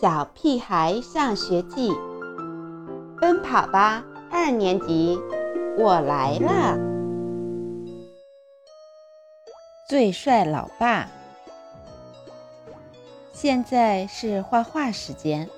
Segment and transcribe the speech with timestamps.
[0.00, 1.90] 小屁孩上学记》，
[3.20, 5.18] 奔跑吧二年级，
[5.76, 6.78] 我来了！
[9.88, 11.08] 最帅老爸，
[13.32, 15.50] 现在是画画时间。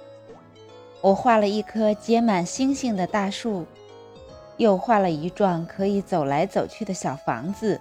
[1.03, 3.67] 我画了一棵结满星星的大树，
[4.57, 7.79] 又画了一幢可以走来走去的小房子，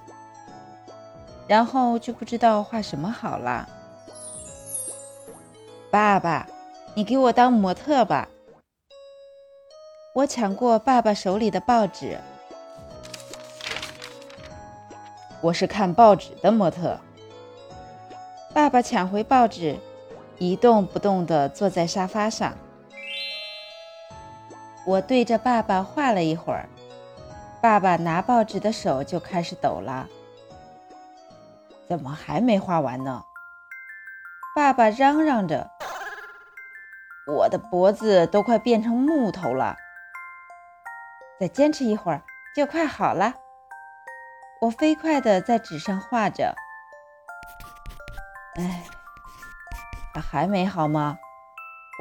[1.47, 3.69] 然后就不知道画什么好了。
[5.92, 6.46] 爸爸，
[6.93, 8.29] 你给我当模特吧！
[10.14, 12.20] 我抢过爸爸手里的报纸。
[15.42, 17.00] 我是看报纸的模特。
[18.54, 19.79] 爸爸抢回报纸，
[20.38, 22.54] 一动不动地坐在沙发上。
[24.86, 26.70] 我对着爸爸画了一会儿，
[27.62, 30.07] 爸爸拿报纸的手就开始抖了。
[31.87, 33.23] 怎么还没画完呢？
[34.56, 35.67] 爸爸嚷嚷着。
[37.28, 39.75] 我的脖子都快变成木头了，
[41.39, 42.23] 再坚持一会儿
[42.56, 43.36] 就快好了。
[44.62, 46.56] 我飞快地在纸上画着。
[48.56, 48.86] 哎，
[50.16, 51.17] 还没好吗？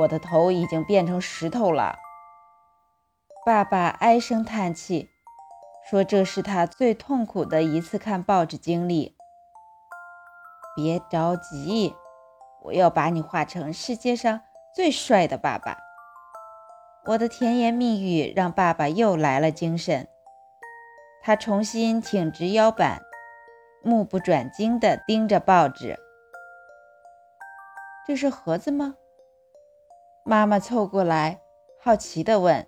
[0.01, 1.99] 我的头已经变成石头了。
[3.45, 5.11] 爸爸唉声叹气，
[5.91, 9.17] 说这是他最痛苦的一次看报纸经历。
[10.75, 11.95] 别着急，
[12.63, 14.41] 我要把你画成世界上。
[14.75, 15.79] 最帅的爸爸，
[17.07, 20.07] 我的甜言蜜语让爸爸又来了精神。
[21.23, 23.03] 他重新挺直腰板，
[23.83, 25.99] 目不转睛地盯着报纸。
[28.07, 28.95] 这是盒子吗？
[30.25, 31.41] 妈妈凑过来，
[31.83, 32.67] 好奇地问：“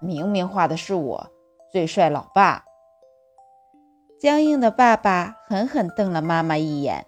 [0.00, 1.30] 明明画的是我，
[1.72, 2.64] 最帅老爸。”
[4.20, 7.06] 僵硬的爸爸狠狠瞪了妈妈一眼。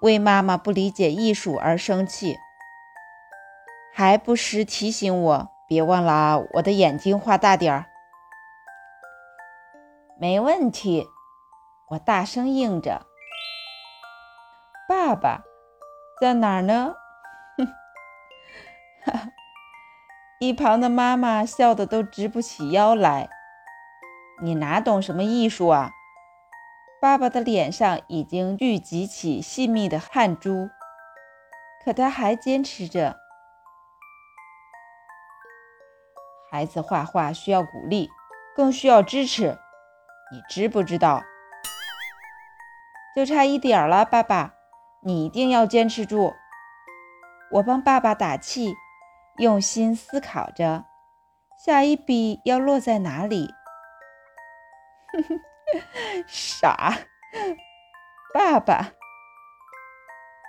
[0.00, 2.38] 为妈妈不理解艺术而生气，
[3.92, 7.86] 还不时提醒我别忘了我的眼睛画大点儿。
[10.20, 11.08] 没问题，
[11.90, 13.06] 我大声应着。
[14.88, 15.42] 爸爸
[16.20, 16.94] 在哪儿呢？
[17.56, 17.66] 哼，
[20.38, 23.28] 一旁的妈妈笑得都直不起腰来。
[24.40, 25.90] 你哪懂什么艺术啊？
[27.00, 30.68] 爸爸的脸上已经聚集起细密的汗珠，
[31.84, 33.16] 可他还坚持着。
[36.50, 38.10] 孩子画画需要鼓励，
[38.56, 39.56] 更需要支持，
[40.32, 41.22] 你知不知道？
[43.14, 44.54] 就差一点了，爸爸，
[45.02, 46.34] 你一定要坚持住！
[47.52, 48.74] 我帮爸爸打气，
[49.36, 50.84] 用心思考着，
[51.64, 53.54] 下一笔要落在哪里？
[55.12, 55.47] 哼哼。
[56.26, 56.98] 傻，
[58.32, 58.92] 爸爸，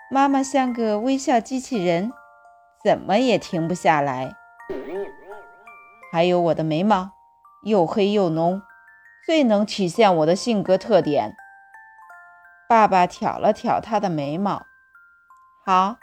[0.09, 2.11] 妈妈像个微笑机器人，
[2.83, 4.33] 怎么也停不下来。
[6.11, 7.11] 还有我的眉毛，
[7.63, 8.61] 又黑又浓，
[9.25, 11.35] 最能体现我的性格特点。
[12.67, 14.65] 爸爸挑了挑他的眉毛，
[15.65, 15.97] 好，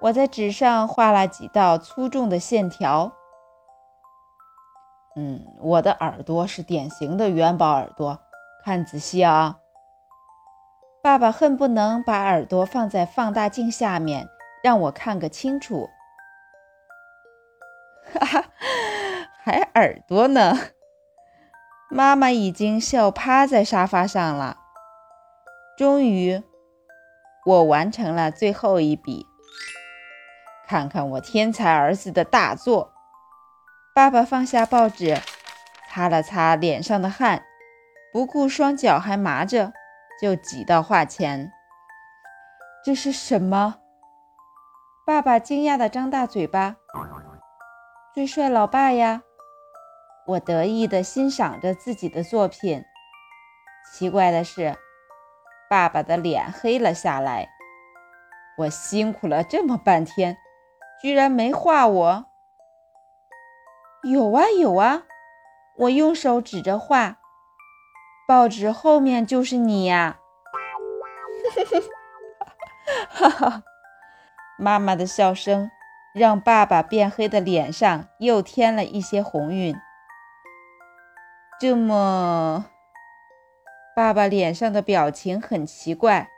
[0.00, 3.12] 我在纸上画了几道粗重的线条。
[5.18, 8.20] 嗯，我的耳朵是典型的元宝耳朵，
[8.62, 9.58] 看仔细啊！
[11.02, 14.28] 爸爸恨不能把耳朵放在放大镜下面，
[14.62, 15.88] 让我看个清楚。
[18.12, 18.44] 哈哈，
[19.42, 20.52] 还耳朵呢？
[21.88, 24.58] 妈妈已经笑趴在沙发上了。
[25.78, 26.42] 终于，
[27.46, 29.24] 我完成了最后一笔。
[30.66, 32.92] 看看我天才儿子的大作！
[33.96, 35.16] 爸爸放下报纸，
[35.88, 37.46] 擦了擦脸上的汗，
[38.12, 39.72] 不顾双脚还麻着，
[40.20, 41.50] 就挤到画前。
[42.84, 43.76] 这是什么？
[45.06, 46.76] 爸爸惊讶地张大嘴巴。
[48.14, 49.22] 最帅老爸呀！
[50.26, 52.84] 我得意地欣赏着自己的作品。
[53.94, 54.76] 奇怪的是，
[55.70, 57.48] 爸爸的脸黑了下来。
[58.58, 60.36] 我辛苦了这么半天，
[61.00, 62.26] 居然没画我。
[64.08, 65.02] 有啊有啊，
[65.78, 67.16] 我用手指着画，
[68.28, 70.20] 报纸后面就是你呀！
[73.10, 73.62] 哈哈，
[74.56, 75.68] 妈妈的笑声
[76.14, 79.76] 让爸爸变黑的脸上又添了一些红晕。
[81.58, 82.66] 这么，
[83.96, 86.28] 爸爸脸上的表情很奇怪。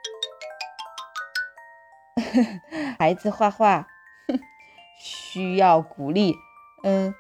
[2.99, 3.87] 孩子画画，
[4.99, 6.35] 需要鼓励。
[6.83, 7.15] 嗯。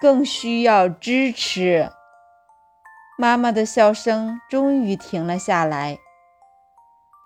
[0.00, 1.90] 更需要支持。
[3.18, 5.98] 妈妈的笑声终于停了下来。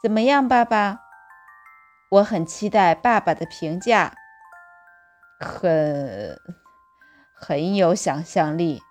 [0.02, 1.00] 怎么样，爸爸？
[2.10, 4.14] 我很期待爸爸的评价。
[5.38, 6.38] 很，
[7.34, 8.82] 很有想象力。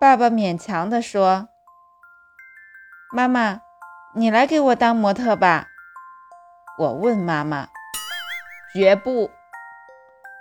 [0.00, 1.48] 爸爸勉强地说
[3.12, 3.60] ：“妈妈，
[4.14, 5.68] 你来给我当模特吧。”
[6.78, 7.68] 我问妈妈
[8.74, 9.30] ：“绝不！”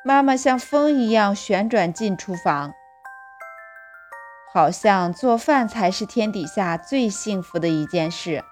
[0.07, 2.75] 妈妈像风一样旋转进厨房，
[4.53, 8.43] 好像做饭才是天底下最幸福的一件事。